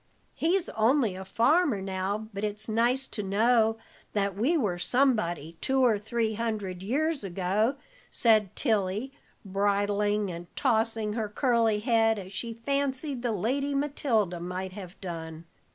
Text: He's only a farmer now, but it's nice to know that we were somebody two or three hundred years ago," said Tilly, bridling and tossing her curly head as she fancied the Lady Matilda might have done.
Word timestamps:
He's 0.33 0.67
only 0.69 1.15
a 1.15 1.23
farmer 1.23 1.79
now, 1.79 2.27
but 2.33 2.43
it's 2.43 2.67
nice 2.67 3.05
to 3.09 3.21
know 3.21 3.77
that 4.13 4.35
we 4.35 4.57
were 4.57 4.79
somebody 4.79 5.57
two 5.61 5.85
or 5.85 5.99
three 5.99 6.33
hundred 6.33 6.81
years 6.81 7.23
ago," 7.23 7.75
said 8.09 8.55
Tilly, 8.55 9.11
bridling 9.45 10.31
and 10.31 10.47
tossing 10.55 11.13
her 11.13 11.29
curly 11.29 11.81
head 11.81 12.17
as 12.17 12.33
she 12.33 12.51
fancied 12.51 13.21
the 13.21 13.31
Lady 13.31 13.75
Matilda 13.75 14.39
might 14.39 14.71
have 14.71 14.99
done. 15.01 15.45